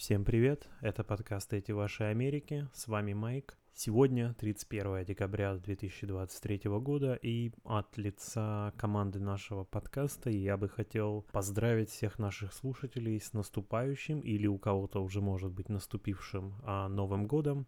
Всем 0.00 0.24
привет, 0.24 0.66
это 0.80 1.04
подкаст 1.04 1.52
«Эти 1.52 1.72
ваши 1.72 2.04
Америки», 2.04 2.66
с 2.72 2.88
вами 2.88 3.12
Майк. 3.12 3.58
Сегодня 3.74 4.32
31 4.32 5.04
декабря 5.04 5.54
2023 5.56 6.70
года, 6.80 7.16
и 7.16 7.52
от 7.64 7.98
лица 7.98 8.72
команды 8.78 9.20
нашего 9.20 9.64
подкаста 9.64 10.30
я 10.30 10.56
бы 10.56 10.70
хотел 10.70 11.26
поздравить 11.32 11.90
всех 11.90 12.18
наших 12.18 12.54
слушателей 12.54 13.20
с 13.20 13.34
наступающим 13.34 14.20
или 14.20 14.46
у 14.46 14.56
кого-то 14.56 15.04
уже 15.04 15.20
может 15.20 15.52
быть 15.52 15.68
наступившим 15.68 16.54
а, 16.62 16.88
Новым 16.88 17.26
годом. 17.26 17.66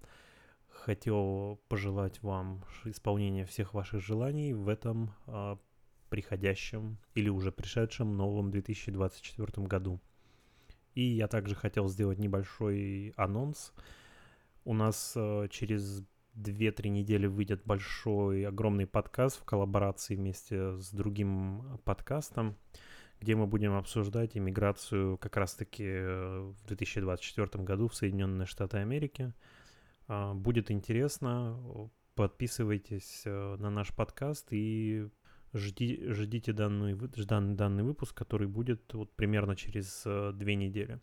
Хотел 0.70 1.60
пожелать 1.68 2.22
вам 2.22 2.64
исполнения 2.86 3.44
всех 3.44 3.74
ваших 3.74 4.00
желаний 4.00 4.54
в 4.54 4.68
этом 4.68 5.14
а, 5.26 5.58
приходящем 6.08 6.96
или 7.14 7.28
уже 7.28 7.52
пришедшем 7.52 8.16
новом 8.16 8.50
2024 8.50 9.66
году. 9.66 10.00
И 10.94 11.02
я 11.02 11.28
также 11.28 11.54
хотел 11.54 11.88
сделать 11.88 12.18
небольшой 12.18 13.14
анонс. 13.16 13.72
У 14.64 14.74
нас 14.74 15.14
э, 15.16 15.48
через 15.50 16.04
2-3 16.36 16.88
недели 16.88 17.26
выйдет 17.26 17.62
большой, 17.64 18.46
огромный 18.46 18.86
подкаст 18.86 19.40
в 19.40 19.44
коллаборации 19.44 20.16
вместе 20.16 20.76
с 20.76 20.90
другим 20.90 21.80
подкастом, 21.84 22.56
где 23.20 23.36
мы 23.36 23.46
будем 23.46 23.74
обсуждать 23.74 24.36
иммиграцию 24.36 25.18
как 25.18 25.36
раз-таки 25.36 25.84
э, 25.84 26.40
в 26.40 26.66
2024 26.66 27.64
году 27.64 27.88
в 27.88 27.94
Соединенные 27.94 28.46
Штаты 28.46 28.78
Америки. 28.78 29.32
Э, 30.08 30.32
будет 30.34 30.70
интересно. 30.70 31.90
Подписывайтесь 32.14 33.22
э, 33.24 33.56
на 33.58 33.70
наш 33.70 33.94
подкаст 33.94 34.48
и 34.50 35.08
жди, 35.54 36.00
ждите 36.08 36.52
данный, 36.52 36.94
данный, 36.94 37.54
данный 37.54 37.82
выпуск, 37.82 38.16
который 38.16 38.46
будет 38.46 38.94
вот 38.94 39.12
примерно 39.14 39.56
через 39.56 40.02
э, 40.06 40.32
две 40.34 40.54
недели. 40.54 41.00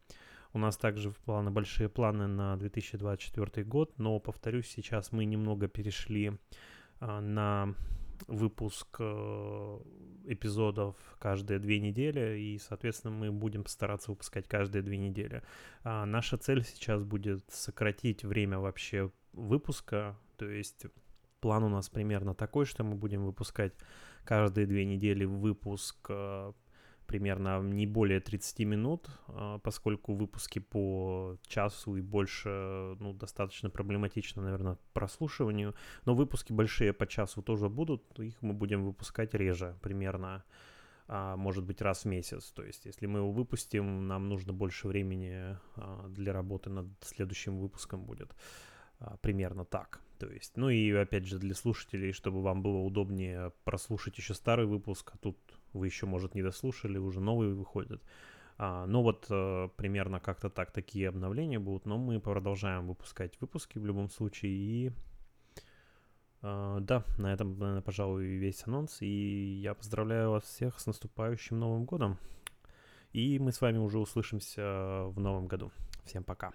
У 0.53 0.59
нас 0.59 0.77
также 0.77 1.11
в 1.11 1.17
планы, 1.17 1.51
большие 1.51 1.89
планы 1.89 2.27
на 2.27 2.57
2024 2.57 3.63
год, 3.65 3.93
но, 3.97 4.19
повторюсь, 4.19 4.67
сейчас 4.67 5.11
мы 5.11 5.25
немного 5.25 5.67
перешли 5.67 6.37
э, 6.99 7.19
на 7.19 7.75
выпуск 8.27 8.97
э, 8.99 9.79
эпизодов 10.25 10.95
каждые 11.19 11.59
две 11.59 11.79
недели, 11.79 12.39
и, 12.39 12.57
соответственно, 12.57 13.13
мы 13.13 13.31
будем 13.31 13.65
стараться 13.65 14.11
выпускать 14.11 14.47
каждые 14.47 14.81
две 14.81 14.97
недели. 14.97 15.43
А 15.83 16.05
наша 16.05 16.37
цель 16.37 16.63
сейчас 16.63 17.03
будет 17.03 17.43
сократить 17.49 18.23
время 18.23 18.59
вообще 18.59 19.11
выпуска, 19.33 20.17
то 20.37 20.49
есть 20.49 20.85
план 21.39 21.63
у 21.63 21.69
нас 21.69 21.89
примерно 21.89 22.33
такой, 22.33 22.65
что 22.65 22.83
мы 22.83 22.95
будем 22.95 23.25
выпускать 23.25 23.73
каждые 24.23 24.67
две 24.67 24.85
недели 24.85 25.25
выпуск 25.25 26.07
э, 26.09 26.53
примерно 27.09 27.61
не 27.61 27.87
более 27.87 28.19
30 28.19 28.59
минут, 28.65 29.09
э, 29.27 29.59
поскольку 29.63 30.13
выпуски 30.13 30.59
по 30.59 31.37
часу 31.47 31.95
и 31.95 32.01
больше, 32.01 32.95
ну, 32.99 33.13
достаточно 33.13 33.69
проблематично, 33.69 34.43
наверное, 34.43 34.77
прослушиванию, 34.93 35.73
но 36.05 36.13
выпуски 36.13 36.53
большие 36.53 36.93
по 36.93 37.07
часу 37.07 37.41
тоже 37.41 37.67
будут, 37.67 38.19
их 38.19 38.41
мы 38.41 38.53
будем 38.53 38.85
выпускать 38.85 39.33
реже, 39.33 39.75
примерно, 39.81 40.43
а, 41.07 41.35
может 41.35 41.63
быть, 41.63 41.81
раз 41.81 42.03
в 42.03 42.05
месяц. 42.05 42.51
То 42.51 42.63
есть, 42.63 42.85
если 42.85 43.07
мы 43.07 43.19
его 43.19 43.31
выпустим, 43.31 44.07
нам 44.07 44.29
нужно 44.29 44.53
больше 44.53 44.87
времени 44.87 45.57
а, 45.75 46.07
для 46.09 46.31
работы 46.31 46.69
над 46.69 46.87
следующим 47.01 47.57
выпуском 47.57 48.05
будет. 48.05 48.35
А, 48.99 49.17
примерно 49.17 49.65
так. 49.65 50.01
То 50.17 50.27
есть, 50.27 50.57
ну 50.57 50.69
и 50.69 50.91
опять 50.91 51.25
же 51.25 51.39
для 51.39 51.55
слушателей, 51.55 52.11
чтобы 52.11 52.41
вам 52.41 52.61
было 52.61 52.77
удобнее 52.77 53.53
прослушать 53.63 54.17
еще 54.17 54.33
старый 54.33 54.65
выпуск, 54.65 55.11
а 55.13 55.17
тут 55.17 55.37
вы 55.71 55.85
еще, 55.85 56.05
может, 56.05 56.35
не 56.35 56.43
дослушали, 56.43 56.97
уже 56.97 57.21
новый 57.21 57.53
выходит. 57.53 58.01
А, 58.57 58.85
ну 58.85 59.01
вот 59.01 59.27
а, 59.29 59.69
примерно 59.69 60.19
как-то 60.19 60.49
так 60.49 60.71
такие 60.71 61.07
обновления 61.07 61.59
будут, 61.59 61.85
но 61.85 61.97
мы 61.97 62.19
продолжаем 62.19 62.87
выпускать 62.87 63.39
выпуски 63.39 63.77
в 63.77 63.85
любом 63.85 64.09
случае. 64.09 64.51
И 64.51 64.91
а, 66.41 66.79
да, 66.81 67.05
на 67.17 67.31
этом, 67.31 67.57
наверное, 67.57 67.81
пожалуй, 67.81 68.25
весь 68.25 68.67
анонс. 68.67 69.01
И 69.01 69.59
я 69.61 69.73
поздравляю 69.73 70.31
вас 70.31 70.43
всех 70.43 70.79
с 70.79 70.85
наступающим 70.85 71.57
Новым 71.57 71.85
годом. 71.85 72.17
И 73.13 73.39
мы 73.39 73.53
с 73.53 73.61
вами 73.61 73.77
уже 73.77 73.97
услышимся 73.97 75.05
в 75.05 75.19
новом 75.19 75.47
году. 75.47 75.71
Всем 76.03 76.25
пока. 76.25 76.51